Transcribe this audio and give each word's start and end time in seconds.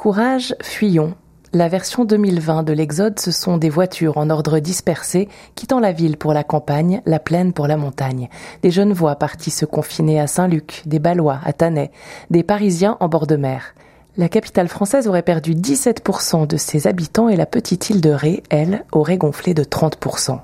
Courage, 0.00 0.54
fuyons. 0.62 1.12
La 1.52 1.68
version 1.68 2.06
2020 2.06 2.62
de 2.62 2.72
l'Exode, 2.72 3.20
ce 3.20 3.30
sont 3.30 3.58
des 3.58 3.68
voitures 3.68 4.16
en 4.16 4.30
ordre 4.30 4.58
dispersé, 4.58 5.28
quittant 5.56 5.78
la 5.78 5.92
ville 5.92 6.16
pour 6.16 6.32
la 6.32 6.42
campagne, 6.42 7.02
la 7.04 7.18
plaine 7.18 7.52
pour 7.52 7.66
la 7.66 7.76
montagne. 7.76 8.30
Des 8.62 8.70
jeunes 8.70 8.94
voix 8.94 9.16
partis 9.16 9.50
se 9.50 9.66
confiner 9.66 10.18
à 10.18 10.26
Saint-Luc, 10.26 10.84
des 10.86 11.00
Balois 11.00 11.40
à 11.44 11.52
Tannay, 11.52 11.90
des 12.30 12.42
Parisiens 12.42 12.96
en 13.00 13.08
bord 13.08 13.26
de 13.26 13.36
mer. 13.36 13.74
La 14.16 14.30
capitale 14.30 14.68
française 14.68 15.06
aurait 15.06 15.20
perdu 15.20 15.52
17% 15.52 16.46
de 16.46 16.56
ses 16.56 16.86
habitants 16.86 17.28
et 17.28 17.36
la 17.36 17.44
petite 17.44 17.90
île 17.90 18.00
de 18.00 18.08
Ré, 18.08 18.42
elle, 18.48 18.86
aurait 18.92 19.18
gonflé 19.18 19.52
de 19.52 19.64
30%. 19.64 20.38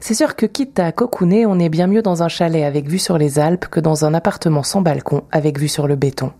C'est 0.00 0.14
sûr 0.14 0.34
que 0.34 0.46
quitte 0.46 0.80
à 0.80 0.90
cocooner, 0.90 1.46
on 1.46 1.60
est 1.60 1.68
bien 1.68 1.86
mieux 1.86 2.02
dans 2.02 2.24
un 2.24 2.28
chalet 2.28 2.64
avec 2.64 2.88
vue 2.88 2.98
sur 2.98 3.18
les 3.18 3.38
Alpes 3.38 3.66
que 3.66 3.78
dans 3.78 4.04
un 4.04 4.14
appartement 4.14 4.64
sans 4.64 4.80
balcon 4.80 5.22
avec 5.30 5.60
vue 5.60 5.68
sur 5.68 5.86
le 5.86 5.94
béton. 5.94 6.32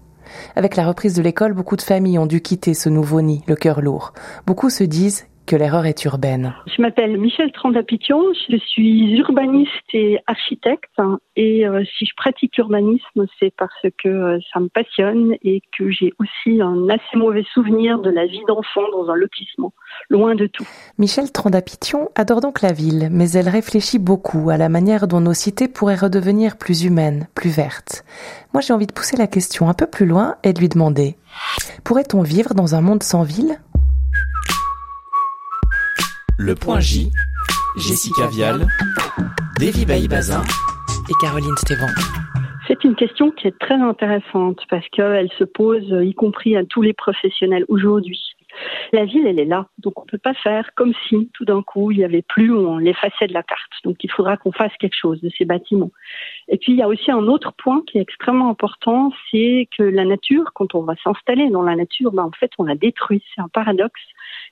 Avec 0.54 0.76
la 0.76 0.86
reprise 0.86 1.14
de 1.14 1.22
l'école, 1.22 1.52
beaucoup 1.52 1.76
de 1.76 1.82
familles 1.82 2.18
ont 2.18 2.26
dû 2.26 2.40
quitter 2.40 2.74
ce 2.74 2.88
nouveau 2.88 3.20
nid, 3.20 3.42
le 3.46 3.56
cœur 3.56 3.80
lourd. 3.80 4.12
Beaucoup 4.46 4.70
se 4.70 4.84
disent 4.84 5.26
que 5.46 5.56
l'erreur 5.56 5.86
est 5.86 6.04
urbaine. 6.04 6.54
Je 6.66 6.82
m'appelle 6.82 7.16
Michel 7.18 7.52
Trandapition, 7.52 8.20
je 8.48 8.56
suis 8.56 9.16
urbaniste 9.16 9.70
et 9.92 10.18
architecte 10.26 10.90
et 11.36 11.66
euh, 11.66 11.84
si 11.98 12.06
je 12.06 12.12
pratique 12.16 12.56
l'urbanisme, 12.56 13.26
c'est 13.38 13.52
parce 13.56 13.86
que 14.02 14.08
euh, 14.08 14.38
ça 14.52 14.60
me 14.60 14.68
passionne 14.68 15.36
et 15.42 15.62
que 15.78 15.90
j'ai 15.90 16.12
aussi 16.18 16.60
un 16.60 16.88
assez 16.88 17.16
mauvais 17.16 17.44
souvenir 17.54 18.00
de 18.00 18.10
la 18.10 18.26
vie 18.26 18.42
d'enfant 18.48 18.82
dans 18.92 19.08
un 19.10 19.16
lotissement, 19.16 19.72
loin 20.10 20.34
de 20.34 20.46
tout. 20.46 20.66
Michel 20.98 21.30
Trandapition 21.30 22.10
adore 22.14 22.40
donc 22.40 22.62
la 22.62 22.72
ville, 22.72 23.08
mais 23.10 23.30
elle 23.30 23.48
réfléchit 23.48 23.98
beaucoup 23.98 24.50
à 24.50 24.56
la 24.56 24.68
manière 24.68 25.06
dont 25.06 25.20
nos 25.20 25.34
cités 25.34 25.68
pourraient 25.68 25.94
redevenir 25.94 26.56
plus 26.56 26.84
humaines, 26.84 27.28
plus 27.34 27.50
vertes. 27.50 28.04
Moi, 28.52 28.60
j'ai 28.62 28.72
envie 28.72 28.86
de 28.86 28.92
pousser 28.92 29.16
la 29.16 29.26
question 29.26 29.68
un 29.68 29.74
peu 29.74 29.86
plus 29.86 30.06
loin 30.06 30.36
et 30.42 30.52
de 30.52 30.60
lui 30.60 30.68
demander 30.68 31.16
pourrait-on 31.84 32.22
vivre 32.22 32.54
dans 32.54 32.74
un 32.74 32.80
monde 32.80 33.02
sans 33.02 33.22
ville? 33.22 33.60
Le 36.38 36.54
Point 36.54 36.80
J, 36.80 37.10
Jessica 37.76 38.26
Vial, 38.28 38.66
Davy 39.58 39.86
Bailly-Bazin 39.86 40.42
et 41.08 41.12
Caroline 41.20 41.56
Stévan. 41.58 41.88
C'est 42.66 42.84
une 42.84 42.94
question 42.94 43.30
qui 43.30 43.46
est 43.48 43.58
très 43.58 43.80
intéressante 43.80 44.60
parce 44.68 44.86
qu'elle 44.90 45.30
se 45.38 45.44
pose 45.44 45.84
y 46.02 46.14
compris 46.14 46.56
à 46.56 46.64
tous 46.64 46.82
les 46.82 46.92
professionnels 46.92 47.64
aujourd'hui. 47.68 48.35
La 48.92 49.04
ville, 49.04 49.26
elle 49.26 49.40
est 49.40 49.44
là, 49.44 49.68
donc 49.78 49.98
on 49.98 50.04
ne 50.04 50.10
peut 50.10 50.18
pas 50.18 50.34
faire 50.34 50.70
comme 50.74 50.92
si 51.08 51.30
tout 51.34 51.44
d'un 51.44 51.62
coup 51.62 51.90
il 51.90 51.98
n'y 51.98 52.04
avait 52.04 52.22
plus, 52.22 52.52
on 52.52 52.78
l'effaçait 52.78 53.26
de 53.26 53.32
la 53.32 53.42
carte. 53.42 53.72
Donc 53.84 54.02
il 54.02 54.10
faudra 54.10 54.36
qu'on 54.36 54.52
fasse 54.52 54.72
quelque 54.78 54.96
chose 54.96 55.20
de 55.20 55.30
ces 55.36 55.44
bâtiments. 55.44 55.90
Et 56.48 56.56
puis 56.56 56.72
il 56.72 56.78
y 56.78 56.82
a 56.82 56.88
aussi 56.88 57.10
un 57.10 57.26
autre 57.26 57.52
point 57.52 57.82
qui 57.86 57.98
est 57.98 58.02
extrêmement 58.02 58.50
important, 58.50 59.12
c'est 59.30 59.68
que 59.76 59.82
la 59.82 60.04
nature, 60.04 60.52
quand 60.54 60.74
on 60.74 60.82
va 60.82 60.94
s'installer 61.02 61.50
dans 61.50 61.62
la 61.62 61.76
nature, 61.76 62.12
ben, 62.12 62.24
en 62.24 62.32
fait 62.32 62.50
on 62.58 62.64
la 62.64 62.74
détruit. 62.74 63.22
C'est 63.34 63.40
un 63.40 63.48
paradoxe. 63.48 64.00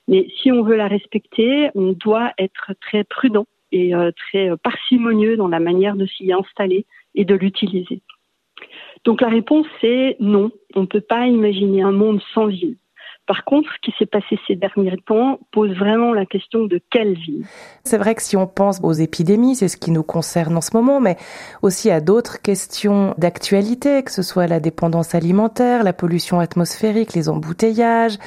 Mais 0.08 0.27
si 0.41 0.52
on 0.52 0.62
veut 0.62 0.77
la 0.77 0.88
respecter, 0.88 1.70
on 1.75 1.92
doit 1.92 2.32
être 2.38 2.72
très 2.80 3.05
prudent 3.05 3.47
et 3.72 3.94
euh, 3.94 4.10
très 4.28 4.56
parcimonieux 4.58 5.36
dans 5.36 5.48
la 5.48 5.60
manière 5.60 5.97
de 5.97 6.06
s'y 6.06 6.32
installer 6.32 6.86
et 7.14 7.25
de 7.25 7.34
l'utiliser. 7.34 8.02
Donc 9.05 9.20
la 9.20 9.28
réponse 9.28 9.66
c'est 9.80 10.16
non, 10.20 10.50
on 10.75 10.82
ne 10.82 10.86
peut 10.86 11.00
pas 11.00 11.27
imaginer 11.27 11.82
un 11.82 11.92
monde 11.92 12.20
sans 12.32 12.47
ville. 12.47 12.77
Par 13.27 13.44
contre, 13.44 13.70
ce 13.75 13.91
qui 13.91 13.97
s'est 13.98 14.06
passé 14.06 14.39
ces 14.47 14.55
derniers 14.55 14.98
temps 15.06 15.39
pose 15.50 15.70
vraiment 15.70 16.12
la 16.12 16.27
question 16.27 16.64
de 16.64 16.78
quelle 16.91 17.14
ville. 17.14 17.47
C'est 17.83 17.97
vrai 17.97 18.14
que 18.14 18.22
si 18.22 18.36
on 18.36 18.47
pense 18.47 18.81
aux 18.83 18.92
épidémies, 18.92 19.56
c'est 19.56 19.69
ce 19.69 19.78
qui 19.78 19.91
nous 19.91 20.03
concerne 20.03 20.55
en 20.56 20.61
ce 20.61 20.70
moment, 20.75 21.00
mais 21.00 21.16
aussi 21.62 21.91
à 21.91 22.00
d'autres 22.00 22.42
questions 22.42 23.14
d'actualité, 23.16 24.03
que 24.03 24.11
ce 24.11 24.22
soit 24.22 24.47
la 24.47 24.61
dépendance 24.61 25.14
alimentaire, 25.14 25.84
la 25.84 25.94
pollution 25.94 26.39
atmosphérique, 26.39 27.14
les 27.14 27.31
embouteillages, 27.31 28.19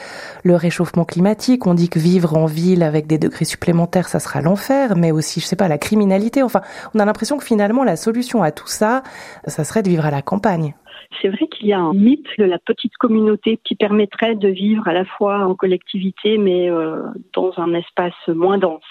le 0.43 0.55
réchauffement 0.55 1.05
climatique. 1.05 1.67
On 1.67 1.75
dit 1.75 1.89
que 1.89 1.99
vivre 1.99 2.35
en 2.35 2.47
ville 2.47 2.81
avec 2.81 3.05
des 3.05 3.19
degrés 3.19 3.45
supplémentaires, 3.45 4.07
ça 4.07 4.19
sera 4.19 4.41
l'enfer, 4.41 4.95
mais 4.95 5.11
aussi, 5.11 5.41
je 5.41 5.45
sais 5.45 5.55
pas, 5.55 5.67
la 5.67 5.77
criminalité. 5.77 6.41
Enfin, 6.41 6.61
on 6.95 6.99
a 6.99 7.05
l'impression 7.05 7.37
que 7.37 7.45
finalement, 7.45 7.83
la 7.83 7.97
solution 7.97 8.41
à 8.41 8.51
tout 8.51 8.67
ça, 8.67 9.03
ça 9.45 9.63
serait 9.63 9.83
de 9.83 9.89
vivre 9.89 10.07
à 10.07 10.11
la 10.11 10.23
campagne. 10.23 10.73
C'est 11.21 11.29
vrai 11.29 11.47
qu'il 11.47 11.67
y 11.67 11.73
a 11.73 11.79
un 11.79 11.93
mythe 11.93 12.27
de 12.37 12.43
la 12.43 12.59
petite 12.59 12.95
communauté 12.97 13.59
qui 13.63 13.75
permettrait 13.75 14.35
de 14.35 14.47
vivre 14.47 14.87
à 14.87 14.93
la 14.93 15.05
fois 15.05 15.45
en 15.45 15.55
collectivité 15.55 16.37
mais 16.37 16.69
euh, 16.69 17.01
dans 17.33 17.51
un 17.57 17.73
espace 17.73 18.27
moins 18.27 18.57
dense. 18.57 18.83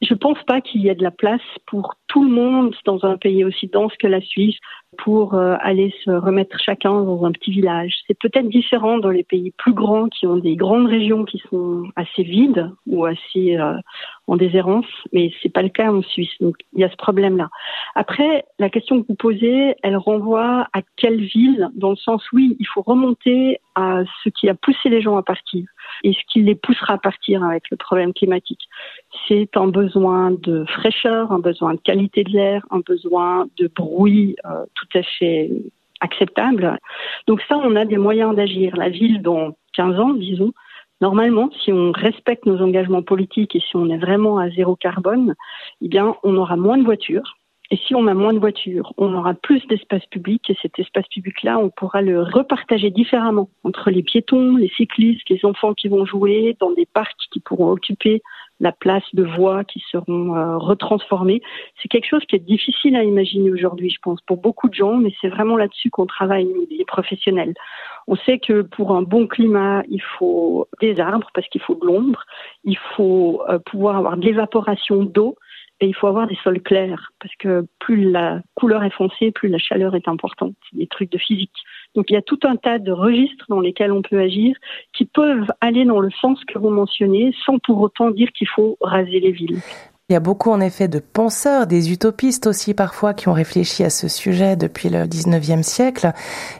Je 0.00 0.14
ne 0.14 0.18
pense 0.18 0.40
pas 0.44 0.60
qu'il 0.60 0.80
y 0.82 0.88
ait 0.88 0.94
de 0.94 1.02
la 1.02 1.10
place 1.10 1.40
pour 1.66 1.94
tout 2.06 2.22
le 2.22 2.30
monde 2.30 2.72
dans 2.84 3.04
un 3.04 3.16
pays 3.16 3.44
aussi 3.44 3.66
dense 3.66 3.92
que 3.98 4.06
la 4.06 4.20
Suisse 4.20 4.56
pour 4.96 5.34
euh, 5.34 5.56
aller 5.60 5.92
se 6.04 6.10
remettre 6.10 6.56
chacun 6.60 7.02
dans 7.02 7.24
un 7.24 7.32
petit 7.32 7.50
village. 7.50 7.96
C'est 8.06 8.18
peut-être 8.18 8.48
différent 8.48 8.98
dans 8.98 9.10
les 9.10 9.24
pays 9.24 9.52
plus 9.58 9.72
grands 9.72 10.08
qui 10.08 10.26
ont 10.28 10.36
des 10.36 10.54
grandes 10.54 10.86
régions 10.86 11.24
qui 11.24 11.42
sont 11.50 11.84
assez 11.96 12.22
vides 12.22 12.70
ou 12.86 13.06
assez 13.06 13.56
euh, 13.58 13.74
en 14.28 14.36
déshérence, 14.36 14.86
mais 15.12 15.32
c'est 15.42 15.48
pas 15.48 15.62
le 15.62 15.70
cas 15.70 15.90
en 15.90 16.02
Suisse. 16.02 16.30
Donc 16.40 16.56
il 16.74 16.80
y 16.80 16.84
a 16.84 16.90
ce 16.90 16.96
problème-là. 16.96 17.48
Après, 17.94 18.44
la 18.58 18.68
question 18.68 19.02
que 19.02 19.08
vous 19.08 19.14
posez, 19.14 19.74
elle 19.82 19.96
renvoie 19.96 20.68
à 20.72 20.82
quelle 20.96 21.22
ville 21.22 21.68
Dans 21.74 21.90
le 21.90 21.96
sens, 21.96 22.22
oui, 22.32 22.56
il 22.60 22.66
faut 22.66 22.82
remonter 22.82 23.58
à 23.74 24.02
ce 24.22 24.28
qui 24.28 24.48
a 24.48 24.54
poussé 24.54 24.90
les 24.90 25.00
gens 25.00 25.16
à 25.16 25.22
partir 25.22 25.64
et 26.04 26.12
ce 26.12 26.18
qui 26.30 26.42
les 26.42 26.54
poussera 26.54 26.94
à 26.94 26.98
partir 26.98 27.42
avec 27.42 27.70
le 27.70 27.76
problème 27.76 28.12
climatique. 28.12 28.68
C'est 29.26 29.56
un 29.56 29.68
besoin 29.68 30.30
de 30.30 30.64
fraîcheur, 30.66 31.32
un 31.32 31.38
besoin 31.38 31.74
de 31.74 31.80
qualité 31.80 32.22
de 32.22 32.30
l'air, 32.30 32.66
un 32.70 32.80
besoin 32.80 33.46
de 33.58 33.70
bruit 33.74 34.36
euh, 34.44 34.64
tout 34.74 34.98
à 34.98 35.02
fait 35.02 35.50
acceptable. 36.00 36.78
Donc 37.26 37.40
ça, 37.48 37.56
on 37.56 37.74
a 37.76 37.84
des 37.84 37.96
moyens 37.96 38.36
d'agir. 38.36 38.76
La 38.76 38.88
ville, 38.88 39.22
dans 39.22 39.56
15 39.72 39.98
ans, 39.98 40.12
disons, 40.12 40.52
normalement, 41.00 41.50
si 41.64 41.72
on 41.72 41.92
respecte 41.92 42.46
nos 42.46 42.60
engagements 42.62 43.02
politiques 43.02 43.56
et 43.56 43.60
si 43.60 43.76
on 43.76 43.88
est 43.88 43.98
vraiment 43.98 44.38
à 44.38 44.50
zéro 44.50 44.76
carbone, 44.76 45.34
eh 45.80 45.88
bien, 45.88 46.14
on 46.22 46.36
aura 46.36 46.56
moins 46.56 46.78
de 46.78 46.84
voitures. 46.84 47.36
Et 47.70 47.76
si 47.76 47.94
on 47.94 48.06
a 48.06 48.14
moins 48.14 48.32
de 48.32 48.38
voitures, 48.38 48.94
on 48.96 49.14
aura 49.14 49.34
plus 49.34 49.66
d'espace 49.66 50.04
public 50.06 50.48
et 50.48 50.56
cet 50.62 50.78
espace 50.78 51.06
public-là, 51.08 51.58
on 51.58 51.68
pourra 51.68 52.00
le 52.00 52.22
repartager 52.22 52.90
différemment 52.90 53.50
entre 53.62 53.90
les 53.90 54.02
piétons, 54.02 54.56
les 54.56 54.70
cyclistes, 54.70 55.28
les 55.28 55.44
enfants 55.44 55.74
qui 55.74 55.88
vont 55.88 56.06
jouer 56.06 56.56
dans 56.60 56.72
des 56.72 56.86
parcs 56.86 57.28
qui 57.30 57.40
pourront 57.40 57.70
occuper 57.70 58.22
la 58.60 58.72
place 58.72 59.04
de 59.12 59.22
voies 59.22 59.64
qui 59.64 59.82
seront 59.90 60.34
euh, 60.34 60.56
retransformées. 60.56 61.42
C'est 61.80 61.88
quelque 61.88 62.08
chose 62.08 62.24
qui 62.26 62.36
est 62.36 62.40
difficile 62.40 62.96
à 62.96 63.04
imaginer 63.04 63.50
aujourd'hui, 63.50 63.90
je 63.90 63.98
pense, 64.02 64.20
pour 64.22 64.38
beaucoup 64.38 64.68
de 64.68 64.74
gens, 64.74 64.96
mais 64.96 65.12
c'est 65.20 65.28
vraiment 65.28 65.56
là-dessus 65.56 65.90
qu'on 65.90 66.06
travaille, 66.06 66.48
les 66.70 66.84
professionnels. 66.84 67.54
On 68.06 68.16
sait 68.16 68.38
que 68.38 68.62
pour 68.62 68.96
un 68.96 69.02
bon 69.02 69.26
climat, 69.26 69.82
il 69.88 70.02
faut 70.18 70.66
des 70.80 70.98
arbres 70.98 71.28
parce 71.34 71.46
qu'il 71.48 71.60
faut 71.60 71.74
de 71.74 71.86
l'ombre, 71.86 72.24
il 72.64 72.78
faut 72.96 73.42
euh, 73.48 73.58
pouvoir 73.58 73.96
avoir 73.96 74.16
de 74.16 74.24
l'évaporation 74.24 75.04
d'eau, 75.04 75.36
et 75.80 75.86
il 75.86 75.94
faut 75.94 76.08
avoir 76.08 76.26
des 76.26 76.36
sols 76.42 76.60
clairs, 76.60 77.12
parce 77.20 77.34
que 77.36 77.66
plus 77.78 78.10
la 78.10 78.40
couleur 78.54 78.82
est 78.82 78.90
foncée, 78.90 79.30
plus 79.30 79.48
la 79.48 79.58
chaleur 79.58 79.94
est 79.94 80.08
importante. 80.08 80.54
C'est 80.68 80.76
des 80.76 80.86
trucs 80.86 81.10
de 81.12 81.18
physique. 81.18 81.52
Donc 81.94 82.10
il 82.10 82.14
y 82.14 82.16
a 82.16 82.22
tout 82.22 82.40
un 82.44 82.56
tas 82.56 82.78
de 82.78 82.90
registres 82.90 83.46
dans 83.48 83.60
lesquels 83.60 83.92
on 83.92 84.02
peut 84.02 84.18
agir 84.18 84.56
qui 84.92 85.04
peuvent 85.04 85.46
aller 85.60 85.84
dans 85.84 86.00
le 86.00 86.10
sens 86.10 86.44
que 86.44 86.58
vous 86.58 86.70
mentionnez, 86.70 87.32
sans 87.46 87.58
pour 87.58 87.80
autant 87.80 88.10
dire 88.10 88.30
qu'il 88.32 88.48
faut 88.48 88.76
raser 88.80 89.20
les 89.20 89.32
villes. 89.32 89.60
Il 90.10 90.14
y 90.14 90.16
a 90.16 90.20
beaucoup 90.20 90.50
en 90.50 90.60
effet 90.62 90.88
de 90.88 91.00
penseurs, 91.00 91.66
des 91.66 91.92
utopistes 91.92 92.46
aussi 92.46 92.72
parfois 92.72 93.12
qui 93.12 93.28
ont 93.28 93.34
réfléchi 93.34 93.84
à 93.84 93.90
ce 93.90 94.08
sujet 94.08 94.56
depuis 94.56 94.88
le 94.88 95.00
19e 95.00 95.62
siècle. 95.62 96.12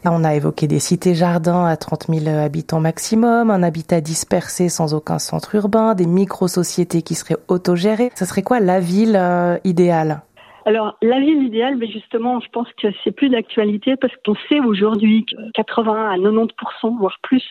On 0.04 0.22
a 0.22 0.34
évoqué 0.34 0.66
des 0.66 0.78
cités-jardins 0.78 1.64
à 1.64 1.78
30 1.78 2.08
000 2.10 2.36
habitants 2.36 2.80
maximum, 2.80 3.50
un 3.50 3.62
habitat 3.62 4.02
dispersé 4.02 4.68
sans 4.68 4.92
aucun 4.92 5.18
centre 5.18 5.54
urbain, 5.54 5.94
des 5.94 6.04
micro-sociétés 6.04 7.00
qui 7.00 7.14
seraient 7.14 7.38
autogérées. 7.48 8.10
Ce 8.16 8.26
serait 8.26 8.42
quoi 8.42 8.60
la 8.60 8.80
ville 8.80 9.16
euh, 9.16 9.56
idéale? 9.64 10.20
Alors, 10.66 10.98
la 11.00 11.18
ville 11.18 11.42
idéale, 11.42 11.76
mais 11.76 11.86
justement, 11.86 12.40
je 12.40 12.50
pense 12.50 12.68
que 12.74 12.88
c'est 13.02 13.12
plus 13.12 13.30
d'actualité 13.30 13.96
parce 13.96 14.12
qu'on 14.26 14.36
sait 14.50 14.60
aujourd'hui 14.60 15.24
que 15.24 15.36
80 15.54 16.10
à 16.10 16.18
90%, 16.18 16.98
voire 16.98 17.16
plus, 17.22 17.42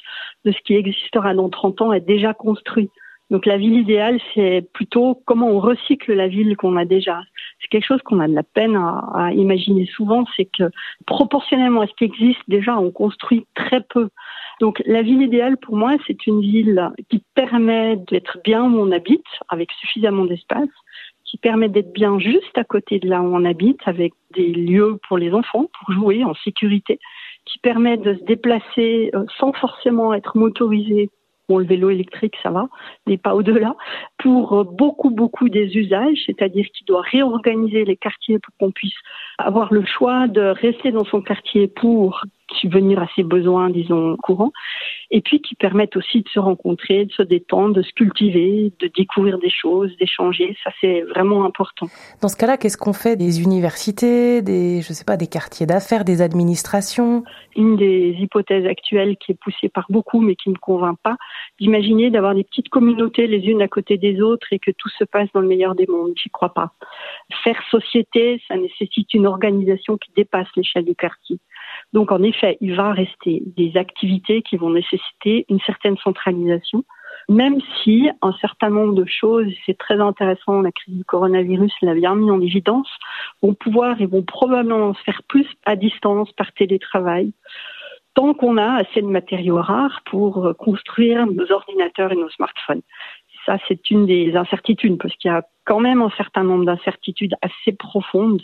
de 0.45 0.51
ce 0.51 0.57
qui 0.63 0.75
existera 0.75 1.33
dans 1.33 1.49
30 1.49 1.81
ans 1.81 1.91
est 1.91 2.01
déjà 2.01 2.35
construit. 2.35 2.91
Donc 3.29 3.45
la 3.45 3.57
ville 3.57 3.77
idéale, 3.77 4.19
c'est 4.33 4.65
plutôt 4.73 5.21
comment 5.25 5.49
on 5.49 5.59
recycle 5.59 6.13
la 6.13 6.27
ville 6.27 6.55
qu'on 6.55 6.77
a 6.77 6.85
déjà. 6.85 7.21
C'est 7.59 7.67
quelque 7.67 7.85
chose 7.85 8.01
qu'on 8.03 8.21
a 8.21 8.27
de 8.27 8.33
la 8.33 8.43
peine 8.43 8.77
à, 8.77 9.31
imaginer 9.33 9.85
souvent, 9.85 10.25
c'est 10.35 10.45
que 10.45 10.71
proportionnellement 11.05 11.81
à 11.81 11.87
ce 11.87 11.93
qui 11.97 12.05
existe 12.05 12.41
déjà, 12.47 12.77
on 12.77 12.91
construit 12.91 13.45
très 13.53 13.81
peu. 13.81 14.09
Donc 14.61 14.81
la 14.85 15.01
ville 15.01 15.21
idéale 15.21 15.57
pour 15.57 15.75
moi, 15.75 15.95
c'est 16.07 16.25
une 16.25 16.39
ville 16.39 16.89
qui 17.09 17.21
permet 17.35 17.97
d'être 17.97 18.39
bien 18.43 18.63
où 18.63 18.79
on 18.79 18.91
habite, 18.91 19.25
avec 19.49 19.71
suffisamment 19.73 20.25
d'espace, 20.25 20.69
qui 21.25 21.37
permet 21.37 21.67
d'être 21.67 21.91
bien 21.91 22.19
juste 22.19 22.57
à 22.57 22.63
côté 22.63 22.99
de 22.99 23.09
là 23.09 23.21
où 23.21 23.35
on 23.35 23.43
habite, 23.43 23.81
avec 23.85 24.13
des 24.33 24.47
lieux 24.53 24.97
pour 25.07 25.17
les 25.17 25.33
enfants, 25.33 25.69
pour 25.77 25.93
jouer 25.93 26.23
en 26.23 26.33
sécurité, 26.35 26.99
qui 27.45 27.59
permet 27.59 27.97
de 27.97 28.15
se 28.15 28.23
déplacer 28.23 29.11
euh, 29.13 29.25
sans 29.37 29.51
forcément 29.51 30.13
être 30.13 30.37
motorisé 30.37 31.09
Bon, 31.49 31.59
le 31.59 31.65
vélo 31.65 31.89
électrique, 31.89 32.35
ça 32.43 32.49
va, 32.49 32.67
mais 33.05 33.17
pas 33.17 33.33
au-delà. 33.33 33.75
Pour 34.17 34.53
euh, 34.53 34.63
beaucoup, 34.65 35.09
beaucoup 35.09 35.47
des 35.47 35.77
usages, 35.77 36.23
c'est-à-dire 36.25 36.65
qu'il 36.73 36.85
doit 36.85 37.01
réorganiser 37.01 37.85
les 37.85 37.95
quartiers 37.95 38.37
pour 38.39 38.53
qu'on 38.59 38.71
puisse 38.71 38.97
avoir 39.37 39.71
le 39.71 39.85
choix 39.85 40.27
de 40.27 40.41
rester 40.41 40.91
dans 40.91 41.05
son 41.05 41.21
quartier 41.21 41.67
pour 41.67 42.21
subvenir 42.59 43.01
à 43.01 43.07
ses 43.15 43.23
besoins, 43.23 43.69
disons, 43.69 44.17
courants, 44.17 44.51
et 45.09 45.21
puis 45.21 45.41
qui 45.41 45.55
permettent 45.55 45.95
aussi 45.95 46.21
de 46.21 46.29
se 46.29 46.39
rencontrer, 46.39 47.05
de 47.05 47.11
se 47.13 47.21
détendre, 47.21 47.73
de 47.73 47.81
se 47.81 47.91
cultiver, 47.93 48.73
de 48.79 48.91
découvrir 48.95 49.39
des 49.39 49.49
choses, 49.49 49.95
d'échanger. 49.97 50.55
Ça, 50.63 50.71
c'est 50.81 51.01
vraiment 51.01 51.45
important. 51.45 51.87
Dans 52.21 52.27
ce 52.27 52.35
cas-là, 52.35 52.57
qu'est-ce 52.57 52.77
qu'on 52.77 52.93
fait? 52.93 53.15
Des 53.15 53.41
universités, 53.41 54.41
des, 54.41 54.81
je 54.81 54.93
sais 54.93 55.05
pas, 55.05 55.17
des 55.17 55.27
quartiers 55.27 55.65
d'affaires, 55.65 56.03
des 56.03 56.21
administrations? 56.21 57.23
Une 57.55 57.77
des 57.77 58.15
hypothèses 58.19 58.65
actuelles 58.65 59.15
qui 59.17 59.31
est 59.31 59.39
poussée 59.39 59.69
par 59.69 59.85
beaucoup, 59.89 60.19
mais 60.19 60.35
qui 60.35 60.49
ne 60.49 60.55
convainc 60.55 60.97
pas, 61.01 61.15
d'imaginer 61.59 62.09
d'avoir 62.09 62.35
des 62.35 62.43
petites 62.43 62.69
communautés 62.69 63.27
les 63.27 63.39
unes 63.47 63.61
à 63.61 63.67
côté 63.67 63.97
des 63.97 64.21
autres 64.21 64.47
et 64.51 64.59
que 64.59 64.71
tout 64.71 64.89
se 64.89 65.03
passe 65.03 65.29
dans 65.33 65.41
le 65.41 65.47
meilleur 65.47 65.75
des 65.75 65.87
mondes. 65.87 66.13
J'y 66.21 66.29
crois 66.29 66.53
pas. 66.53 66.73
Faire 67.43 67.61
société, 67.71 68.41
ça 68.47 68.57
nécessite 68.57 69.13
une 69.13 69.27
organisation 69.27 69.97
qui 69.97 70.11
dépasse 70.15 70.47
l'échelle 70.55 70.85
du 70.85 70.95
quartier. 70.95 71.39
Donc 71.93 72.11
en 72.11 72.21
effet, 72.21 72.57
il 72.61 72.75
va 72.75 72.91
rester 72.91 73.43
des 73.45 73.77
activités 73.77 74.41
qui 74.41 74.57
vont 74.57 74.69
nécessiter 74.69 75.45
une 75.49 75.59
certaine 75.61 75.97
centralisation, 75.97 76.83
même 77.29 77.59
si 77.83 78.09
un 78.21 78.33
certain 78.39 78.69
nombre 78.69 78.93
de 78.93 79.05
choses, 79.05 79.51
c'est 79.65 79.77
très 79.77 79.99
intéressant, 79.99 80.61
la 80.61 80.71
crise 80.71 80.95
du 80.95 81.05
coronavirus 81.05 81.73
l'a 81.81 81.93
bien 81.93 82.15
mis 82.15 82.31
en 82.31 82.39
évidence, 82.41 82.89
vont 83.41 83.53
pouvoir 83.53 83.99
et 84.01 84.05
vont 84.05 84.23
probablement 84.23 84.93
se 84.93 85.01
faire 85.03 85.21
plus 85.27 85.47
à 85.65 85.75
distance 85.75 86.31
par 86.33 86.51
télétravail, 86.53 87.33
tant 88.13 88.33
qu'on 88.33 88.57
a 88.57 88.81
assez 88.81 89.01
de 89.01 89.07
matériaux 89.07 89.61
rares 89.61 90.01
pour 90.05 90.55
construire 90.57 91.27
nos 91.27 91.51
ordinateurs 91.51 92.11
et 92.11 92.15
nos 92.15 92.29
smartphones. 92.29 92.81
Ça, 93.45 93.57
c'est 93.67 93.89
une 93.91 94.05
des 94.05 94.35
incertitudes, 94.35 94.97
parce 94.97 95.15
qu'il 95.15 95.31
y 95.31 95.33
a 95.33 95.43
quand 95.65 95.79
même 95.79 96.01
un 96.01 96.09
certain 96.11 96.43
nombre 96.43 96.65
d'incertitudes 96.65 97.35
assez 97.41 97.71
profondes. 97.71 98.41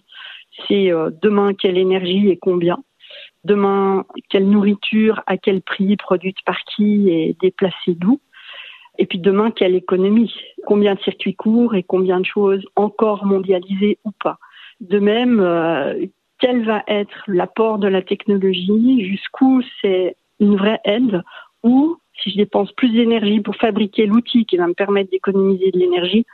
C'est 0.68 0.92
euh, 0.92 1.10
demain 1.22 1.54
quelle 1.54 1.78
énergie 1.78 2.30
et 2.30 2.38
combien 2.38 2.78
Demain, 3.44 4.06
quelle 4.30 4.50
nourriture, 4.50 5.22
à 5.28 5.38
quel 5.38 5.62
prix, 5.62 5.98
produite 5.98 6.38
par 6.45 6.57
qui 6.63 7.10
et 7.10 7.36
déplacée 7.42 7.95
d'où 7.95 8.19
Et 8.98 9.06
puis 9.06 9.19
demain, 9.19 9.51
quelle 9.51 9.75
économie 9.75 10.34
Combien 10.66 10.95
de 10.95 11.00
circuits 11.01 11.36
courts 11.36 11.75
et 11.75 11.84
combien 11.84 12.19
de 12.22 12.25
choses 12.25 12.66
encore 12.75 13.25
mondialisées 13.25 14.00
ou 14.06 14.12
pas 14.24 14.38
De 14.80 15.00
même, 15.00 15.42
euh, 15.42 16.06
quel 16.40 16.66
va 16.66 16.84
être 16.88 17.24
l'apport 17.28 17.80
de 17.80 17.88
la 17.88 18.01
technologie 18.01 19.06
Jusqu'où 19.06 19.62
c'est 19.81 20.16
une 20.40 20.56
vraie 20.56 20.80
aide 20.86 21.22
Ou 21.63 21.98
si 22.22 22.31
je 22.31 22.38
dépense 22.38 22.72
plus 22.74 22.92
d'énergie 22.92 23.42
pour 23.42 23.56
fabriquer 23.56 24.06
l'outil 24.06 24.45
qui 24.45 24.57
va 24.57 24.68
me 24.68 24.74
permettre 24.74 25.12
d'économiser 25.12 25.72
de 25.72 25.80
l'énergie, 25.80 26.25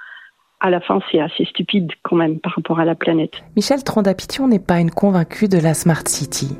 à 0.59 0.69
la 0.69 0.81
fin, 0.81 0.99
c'est 1.11 1.19
assez 1.19 1.45
stupide 1.45 1.91
quand 2.03 2.17
même 2.17 2.39
par 2.39 2.53
rapport 2.55 2.79
à 2.79 2.85
la 2.85 2.95
planète. 2.95 3.31
Michel 3.55 3.83
Trondapition 3.83 4.47
n'est 4.47 4.59
pas 4.59 4.79
une 4.79 4.91
convaincue 4.91 5.47
de 5.47 5.57
la 5.57 5.73
Smart 5.73 6.05
City. 6.07 6.57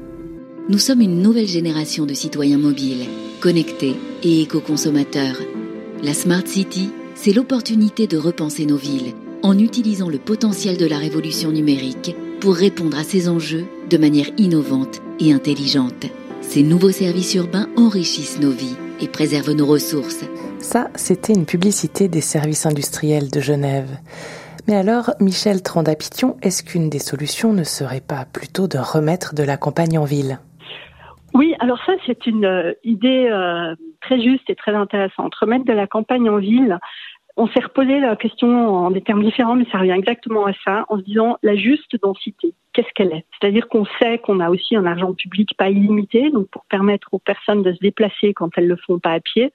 Nous 0.69 0.77
sommes 0.77 1.01
une 1.01 1.23
nouvelle 1.23 1.47
génération 1.47 2.05
de 2.05 2.13
citoyens 2.13 2.59
mobiles, 2.59 3.07
connectés 3.41 3.95
et 4.21 4.43
éco-consommateurs. 4.43 5.41
La 6.03 6.13
Smart 6.13 6.45
City, 6.45 6.91
c'est 7.15 7.33
l'opportunité 7.33 8.05
de 8.05 8.19
repenser 8.19 8.67
nos 8.67 8.77
villes 8.77 9.15
en 9.41 9.57
utilisant 9.57 10.09
le 10.09 10.19
potentiel 10.19 10.77
de 10.77 10.85
la 10.85 10.99
révolution 10.99 11.51
numérique 11.51 12.15
pour 12.39 12.53
répondre 12.53 12.99
à 12.99 13.03
ces 13.03 13.27
enjeux 13.29 13.65
de 13.89 13.97
manière 13.97 14.27
innovante 14.37 15.01
et 15.19 15.33
intelligente. 15.33 16.05
Ces 16.41 16.61
nouveaux 16.61 16.91
services 16.91 17.33
urbains 17.33 17.67
enrichissent 17.75 18.39
nos 18.39 18.51
vies 18.51 18.75
et 19.01 19.07
préservent 19.07 19.53
nos 19.53 19.65
ressources. 19.65 20.23
Ça, 20.59 20.91
c'était 20.93 21.33
une 21.33 21.47
publicité 21.47 22.09
des 22.09 22.21
services 22.21 22.67
industriels 22.67 23.31
de 23.31 23.39
Genève. 23.39 23.97
Mais 24.67 24.75
alors, 24.75 25.15
Michel 25.19 25.63
Trandapition, 25.63 26.37
est-ce 26.43 26.61
qu'une 26.61 26.91
des 26.91 26.99
solutions 26.99 27.53
ne 27.53 27.63
serait 27.63 28.01
pas 28.01 28.27
plutôt 28.31 28.67
de 28.67 28.77
remettre 28.77 29.33
de 29.33 29.41
la 29.41 29.57
campagne 29.57 29.97
en 29.97 30.05
ville? 30.05 30.39
Oui, 31.39 31.55
alors 31.59 31.81
ça, 31.85 31.93
c'est 32.05 32.27
une 32.27 32.43
euh, 32.43 32.73
idée 32.83 33.29
euh, 33.31 33.73
très 34.01 34.21
juste 34.21 34.49
et 34.49 34.55
très 34.55 34.75
intéressante. 34.75 35.33
Remettre 35.35 35.63
de 35.63 35.71
la 35.71 35.87
campagne 35.87 36.29
en 36.29 36.35
ville, 36.35 36.77
on 37.37 37.47
s'est 37.47 37.63
reposé 37.63 38.01
la 38.01 38.17
question 38.17 38.67
en 38.67 38.91
des 38.91 38.99
termes 38.99 39.23
différents, 39.23 39.55
mais 39.55 39.65
ça 39.71 39.77
revient 39.77 39.95
exactement 39.97 40.47
à 40.47 40.51
ça, 40.65 40.85
en 40.89 40.97
se 40.97 41.03
disant 41.03 41.37
la 41.41 41.55
juste 41.55 41.95
densité, 42.03 42.53
qu'est-ce 42.73 42.89
qu'elle 42.93 43.13
est? 43.13 43.23
C'est-à-dire 43.39 43.69
qu'on 43.69 43.85
sait 44.01 44.17
qu'on 44.17 44.41
a 44.41 44.49
aussi 44.49 44.75
un 44.75 44.85
argent 44.85 45.13
public 45.13 45.55
pas 45.57 45.69
illimité, 45.69 46.29
donc 46.29 46.49
pour 46.49 46.65
permettre 46.65 47.07
aux 47.13 47.19
personnes 47.19 47.63
de 47.63 47.71
se 47.71 47.79
déplacer 47.79 48.33
quand 48.33 48.49
elles 48.57 48.67
le 48.67 48.75
font 48.75 48.99
pas 48.99 49.13
à 49.13 49.21
pied, 49.21 49.53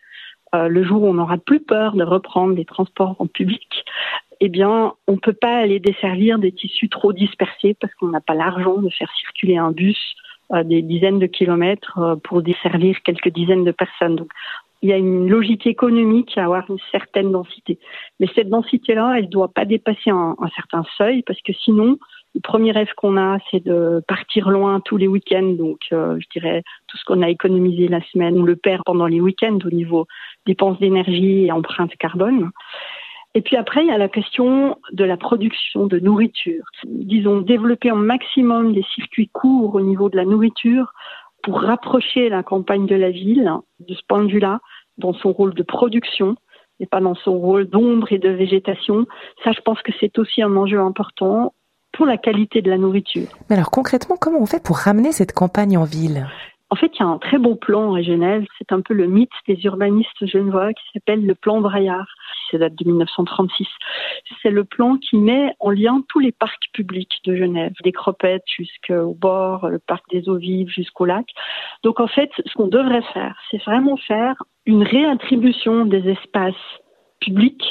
euh, 0.54 0.68
le 0.68 0.84
jour 0.84 1.02
où 1.02 1.08
on 1.08 1.14
n'aura 1.14 1.36
plus 1.36 1.60
peur 1.60 1.96
de 1.96 2.02
reprendre 2.02 2.54
les 2.54 2.64
transports 2.64 3.16
en 3.18 3.26
public, 3.26 3.84
eh 4.40 4.48
bien, 4.48 4.94
on 5.06 5.12
ne 5.12 5.18
peut 5.18 5.34
pas 5.34 5.58
aller 5.58 5.80
desservir 5.80 6.38
des 6.38 6.52
tissus 6.52 6.88
trop 6.88 7.12
dispersés 7.12 7.76
parce 7.78 7.92
qu'on 7.96 8.08
n'a 8.08 8.22
pas 8.22 8.34
l'argent 8.34 8.78
de 8.78 8.88
faire 8.88 9.12
circuler 9.20 9.58
un 9.58 9.72
bus 9.72 10.00
des 10.50 10.82
dizaines 10.82 11.18
de 11.18 11.26
kilomètres 11.26 11.98
euh, 11.98 12.16
pour 12.16 12.42
desservir 12.42 12.96
quelques 13.02 13.30
dizaines 13.30 13.64
de 13.64 13.72
personnes. 13.72 14.16
Donc, 14.16 14.28
il 14.82 14.90
y 14.90 14.92
a 14.92 14.98
une 14.98 15.30
logique 15.30 15.66
économique 15.66 16.36
à 16.36 16.44
avoir 16.44 16.68
une 16.68 16.78
certaine 16.92 17.32
densité. 17.32 17.78
Mais 18.20 18.26
cette 18.34 18.50
densité-là, 18.50 19.14
elle 19.16 19.24
ne 19.24 19.30
doit 19.30 19.48
pas 19.48 19.64
dépasser 19.64 20.10
un, 20.10 20.36
certain 20.54 20.84
seuil 20.98 21.22
parce 21.22 21.40
que 21.40 21.54
sinon, 21.54 21.96
le 22.34 22.40
premier 22.42 22.70
rêve 22.72 22.92
qu'on 22.94 23.16
a, 23.16 23.38
c'est 23.50 23.64
de 23.64 24.02
partir 24.06 24.50
loin 24.50 24.80
tous 24.80 24.98
les 24.98 25.08
week-ends. 25.08 25.54
Donc, 25.56 25.78
euh, 25.92 26.18
je 26.20 26.26
dirais, 26.38 26.62
tout 26.86 26.98
ce 26.98 27.04
qu'on 27.06 27.22
a 27.22 27.30
économisé 27.30 27.88
la 27.88 28.02
semaine, 28.12 28.38
on 28.38 28.42
le 28.42 28.56
perd 28.56 28.82
pendant 28.84 29.06
les 29.06 29.22
week-ends 29.22 29.58
au 29.64 29.70
niveau 29.70 30.06
dépenses 30.44 30.78
d'énergie 30.78 31.46
et 31.46 31.52
empreinte 31.52 31.96
carbone. 31.96 32.50
Et 33.34 33.42
puis 33.42 33.56
après, 33.56 33.82
il 33.82 33.88
y 33.88 33.92
a 33.92 33.98
la 33.98 34.08
question 34.08 34.78
de 34.92 35.04
la 35.04 35.16
production 35.16 35.86
de 35.86 35.98
nourriture. 35.98 36.64
Disons, 36.84 37.40
développer 37.40 37.90
un 37.90 37.96
maximum 37.96 38.72
des 38.72 38.84
circuits 38.94 39.28
courts 39.28 39.74
au 39.74 39.80
niveau 39.80 40.08
de 40.08 40.16
la 40.16 40.24
nourriture 40.24 40.92
pour 41.42 41.60
rapprocher 41.60 42.28
la 42.28 42.42
campagne 42.42 42.86
de 42.86 42.94
la 42.94 43.10
ville, 43.10 43.50
de 43.80 43.94
ce 43.94 44.00
point 44.08 44.22
de 44.24 44.30
vue-là, 44.30 44.60
dans 44.98 45.12
son 45.14 45.32
rôle 45.32 45.54
de 45.54 45.62
production 45.64 46.36
et 46.80 46.86
pas 46.86 47.00
dans 47.00 47.14
son 47.14 47.38
rôle 47.38 47.66
d'ombre 47.66 48.12
et 48.12 48.18
de 48.18 48.28
végétation. 48.28 49.06
Ça, 49.42 49.52
je 49.52 49.60
pense 49.60 49.80
que 49.82 49.92
c'est 50.00 50.18
aussi 50.18 50.42
un 50.42 50.54
enjeu 50.56 50.80
important 50.80 51.54
pour 51.92 52.06
la 52.06 52.16
qualité 52.16 52.62
de 52.62 52.70
la 52.70 52.78
nourriture. 52.78 53.28
Mais 53.48 53.56
alors 53.56 53.70
concrètement, 53.70 54.16
comment 54.20 54.40
on 54.40 54.46
fait 54.46 54.62
pour 54.62 54.76
ramener 54.76 55.12
cette 55.12 55.32
campagne 55.32 55.76
en 55.78 55.84
ville? 55.84 56.26
En 56.70 56.76
fait, 56.76 56.90
il 56.94 57.00
y 57.00 57.02
a 57.04 57.06
un 57.06 57.18
très 57.18 57.38
beau 57.38 57.54
plan 57.54 57.94
à 57.94 58.02
Genève. 58.02 58.44
C'est 58.58 58.72
un 58.72 58.80
peu 58.80 58.94
le 58.94 59.06
mythe 59.06 59.30
des 59.46 59.64
urbanistes 59.64 60.26
genevois 60.26 60.72
qui 60.72 60.82
s'appelle 60.92 61.24
le 61.24 61.34
plan 61.36 61.60
Braillard. 61.60 62.08
Ça 62.50 62.58
date 62.58 62.74
de 62.74 62.84
1936. 62.84 63.66
C'est 64.42 64.50
le 64.50 64.64
plan 64.64 64.96
qui 64.96 65.16
met 65.16 65.54
en 65.60 65.70
lien 65.70 66.02
tous 66.08 66.18
les 66.18 66.32
parcs 66.32 66.68
publics 66.72 67.20
de 67.24 67.36
Genève, 67.36 67.72
des 67.82 67.92
cropettes 67.92 68.44
jusqu'au 68.46 69.14
bord, 69.14 69.68
le 69.68 69.78
parc 69.78 70.04
des 70.10 70.28
eaux 70.28 70.36
vives 70.36 70.68
jusqu'au 70.68 71.04
lac. 71.04 71.26
Donc 71.82 72.00
en 72.00 72.06
fait, 72.06 72.30
ce 72.44 72.52
qu'on 72.54 72.68
devrait 72.68 73.04
faire, 73.12 73.36
c'est 73.50 73.62
vraiment 73.64 73.96
faire 73.96 74.42
une 74.66 74.82
réattribution 74.82 75.84
des 75.84 76.08
espaces 76.08 76.54
publics 77.20 77.64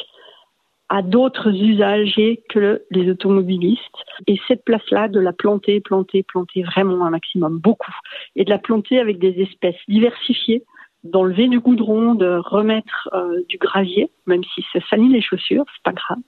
à 0.90 1.02
d'autres 1.02 1.50
usagers 1.50 2.44
que 2.50 2.84
les 2.92 3.10
automobilistes. 3.10 3.82
Et 4.28 4.40
cette 4.48 4.64
place-là, 4.64 5.08
de 5.08 5.20
la 5.20 5.34
planter, 5.34 5.80
planter, 5.80 6.22
planter 6.22 6.62
vraiment 6.62 7.06
un 7.06 7.10
maximum, 7.10 7.58
beaucoup. 7.58 7.96
Et 8.36 8.46
de 8.46 8.50
la 8.50 8.60
planter 8.60 9.00
avec 9.00 9.18
des 9.18 9.42
espèces 9.42 9.80
diversifiées, 9.88 10.64
d'enlever 11.04 11.48
du 11.48 11.60
goudron, 11.60 12.16
de 12.16 12.38
remettre 12.38 13.10
euh, 13.14 13.42
du 13.50 13.58
gravier, 13.58 14.10
même 14.26 14.44
si 14.56 14.66
ça 14.72 14.80
salit 14.90 15.10
les 15.10 15.22
chaussures, 15.22 15.66
c'est 15.74 15.84
pas 15.84 15.94
grave 15.94 16.20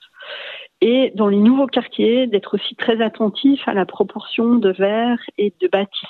et 0.82 1.12
dans 1.16 1.28
les 1.28 1.38
nouveaux 1.38 1.68
quartiers, 1.68 2.28
d'être 2.28 2.56
aussi 2.56 2.76
très 2.76 3.02
attentif 3.02 3.68
à 3.68 3.74
la 3.74 3.86
proportion 3.86 4.56
de 4.56 4.70
verre 4.72 5.20
et 5.38 5.54
de 5.62 5.68
bâtis. 5.68 6.06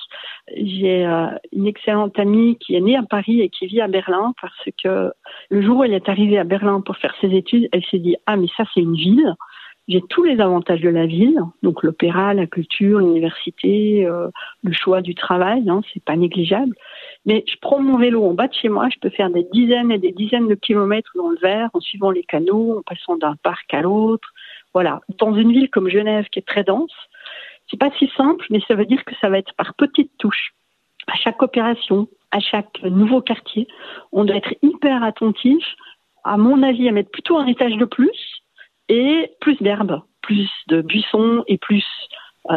J'ai 0.58 1.06
euh, 1.06 1.28
une 1.52 1.68
excellente 1.68 2.18
amie 2.18 2.58
qui 2.58 2.76
est 2.76 2.82
née 2.82 2.98
à 2.98 3.04
Paris 3.04 3.42
et 3.42 3.50
qui 3.50 3.68
vit 3.68 3.82
à 3.82 3.88
Berlin 3.88 4.34
parce 4.42 4.70
que 4.84 5.12
le 5.50 5.62
jour 5.62 5.78
où 5.78 5.84
elle 5.84 5.94
est 5.94 6.10
arrivée 6.10 6.38
à 6.38 6.44
Berlin 6.44 6.82
pour 6.82 6.98
faire 6.98 7.16
ses 7.22 7.34
études, 7.34 7.70
elle 7.72 7.86
s'est 7.86 8.00
dit 8.00 8.16
ah 8.26 8.38
mais 8.38 8.48
ça 8.58 8.64
c'est 8.74 8.82
une 8.82 8.96
ville. 8.96 9.36
J'ai 9.88 10.02
tous 10.02 10.24
les 10.24 10.42
avantages 10.42 10.82
de 10.82 10.90
la 10.90 11.06
ville, 11.06 11.40
donc 11.62 11.84
l'opéra, 11.84 12.34
la 12.34 12.48
culture, 12.48 13.00
l'université, 13.00 14.04
euh, 14.08 14.30
le 14.64 14.74
choix 14.74 15.02
du 15.02 15.14
travail, 15.14 15.70
hein, 15.70 15.82
c'est 15.94 16.04
pas 16.04 16.16
négligeable. 16.16 16.76
Mais 17.26 17.44
je 17.48 17.56
prends 17.60 17.80
mon 17.80 17.98
vélo 17.98 18.24
en 18.24 18.34
bas 18.34 18.48
de 18.48 18.54
chez 18.54 18.70
moi, 18.70 18.88
je 18.94 19.00
peux 19.00 19.10
faire 19.10 19.30
des 19.30 19.48
dizaines 19.52 19.92
et 19.92 19.98
des 19.98 20.12
dizaines 20.12 20.48
de 20.48 20.56
kilomètres 20.56 21.12
dans 21.16 21.30
le 21.30 21.38
verre 21.38 21.70
en 21.74 21.80
suivant 21.80 22.12
les 22.12 22.24
canaux, 22.24 22.78
en 22.78 22.82
passant 22.84 23.18
d'un 23.18 23.36
parc 23.42 23.74
à 23.74 23.82
l'autre, 23.82 24.30
voilà. 24.74 25.02
Dans 25.18 25.34
une 25.34 25.52
ville 25.52 25.70
comme 25.70 25.90
Genève 25.90 26.26
qui 26.32 26.40
est 26.40 26.48
très 26.48 26.64
dense, 26.64 26.92
c'est 27.70 27.80
pas 27.80 27.92
si 27.98 28.12
simple, 28.16 28.46
mais 28.50 28.60
ça 28.68 28.76
veut 28.76 28.86
dire 28.86 29.04
que 29.06 29.16
ça 29.22 29.30
va 29.30 29.40
être 29.40 29.54
par 29.56 29.74
petites 29.74 30.12
touches. 30.18 30.54
À 31.08 31.16
chaque 31.16 31.42
opération, 31.42 32.08
à 32.32 32.40
chaque 32.40 32.84
nouveau 32.84 33.22
quartier, 33.22 33.68
on 34.12 34.26
doit 34.26 34.36
être 34.36 34.54
hyper 34.62 35.02
attentif, 35.04 35.64
à 36.24 36.38
mon 36.38 36.62
avis, 36.62 36.90
à 36.90 36.92
mettre 36.92 37.10
plutôt 37.10 37.38
un 37.38 37.48
étage 37.48 37.78
de 37.78 37.86
plus 37.86 38.42
et 38.90 39.32
plus 39.40 39.56
d'herbes, 39.62 40.02
plus 40.22 40.50
de 40.68 40.82
buissons 40.82 41.44
et 41.48 41.58
plus 41.58 41.86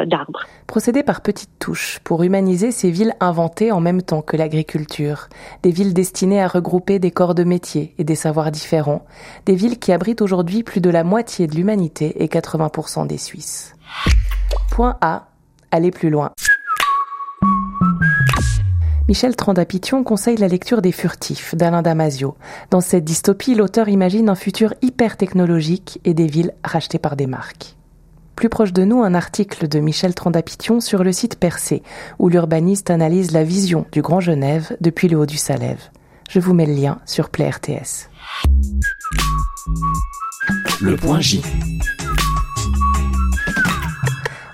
d'arbres. 0.07 0.47
Procéder 0.67 1.03
par 1.03 1.21
petites 1.21 1.59
touches 1.59 1.99
pour 2.05 2.23
humaniser 2.23 2.73
ces 2.73 2.91
villes 2.91 3.15
inventées 3.21 3.73
en 3.73 3.81
même 3.81 4.03
temps 4.03 4.23
que 4.23 4.37
l'agriculture, 4.37 5.29
des 5.63 5.71
villes 5.71 5.95
destinées 5.95 6.43
à 6.43 6.49
regrouper 6.49 6.99
des 6.99 7.11
corps 7.11 7.35
de 7.35 7.45
métiers 7.45 7.95
et 7.99 8.05
des 8.05 8.15
savoirs 8.15 8.51
différents, 8.51 9.05
des 9.47 9.55
villes 9.55 9.79
qui 9.79 9.93
abritent 9.93 10.23
aujourd'hui 10.23 10.63
plus 10.63 10.81
de 10.81 10.91
la 10.91 11.05
moitié 11.05 11.47
de 11.47 11.55
l'humanité 11.55 12.23
et 12.23 12.27
80% 12.27 13.07
des 13.07 13.19
Suisses. 13.19 13.75
Point 14.71 14.97
A, 15.01 15.29
aller 15.71 15.91
plus 15.91 16.11
loin. 16.11 16.33
Michel 19.09 19.37
Trandapition 19.37 20.05
conseille 20.05 20.37
la 20.37 20.49
lecture 20.49 20.83
des 20.83 20.93
Furtifs 20.93 21.55
d'Alain 21.55 21.81
Damasio. 21.81 22.37
Dans 22.71 22.83
cette 22.83 23.05
dystopie, 23.05 23.55
l'auteur 23.55 23.89
imagine 23.89 24.29
un 24.29 24.35
futur 24.35 24.75
hyper 24.83 25.17
technologique 25.17 25.99
et 26.05 26.13
des 26.13 26.27
villes 26.27 26.53
rachetées 26.63 26.99
par 26.99 27.17
des 27.17 27.27
marques. 27.27 27.78
Plus 28.39 28.49
proche 28.49 28.73
de 28.73 28.85
nous, 28.85 29.03
un 29.03 29.15
article 29.15 29.67
de 29.67 29.81
Michel 29.81 30.15
Trandapition 30.15 30.79
sur 30.79 31.03
le 31.03 31.11
site 31.11 31.41
Percé, 31.41 31.83
où 32.21 32.29
l'urbaniste 32.29 32.89
analyse 32.89 33.33
la 33.33 33.43
vision 33.43 33.85
du 33.91 34.01
Grand 34.01 34.21
Genève 34.21 34.77
depuis 34.81 35.09
le 35.09 35.19
haut 35.19 35.27
du 35.27 35.37
Salève. 35.37 35.81
Je 36.31 36.39
vous 36.39 36.55
mets 36.55 36.65
le 36.65 36.73
lien 36.73 37.01
sur 37.05 37.31
Play 37.31 37.51
RTS. 37.51 38.09
Le 40.81 40.95
point 40.95 41.21
J. 41.21 41.43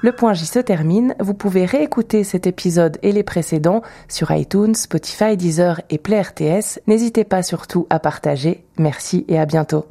Le 0.00 0.12
point 0.12 0.33
J 0.33 0.47
se 0.47 0.61
termine. 0.61 1.14
Vous 1.21 1.35
pouvez 1.35 1.67
réécouter 1.67 2.25
cet 2.25 2.47
épisode 2.47 2.97
et 3.03 3.12
les 3.12 3.23
précédents 3.23 3.83
sur 4.09 4.31
iTunes, 4.31 4.75
Spotify, 4.75 5.37
Deezer 5.37 5.83
et 5.91 5.99
Play 5.99 6.23
RTS. 6.23 6.81
N'hésitez 6.87 7.25
pas 7.25 7.43
surtout 7.43 7.87
à 7.91 7.99
partager. 7.99 8.64
Merci 8.79 9.26
et 9.29 9.38
à 9.38 9.45
bientôt. 9.45 9.85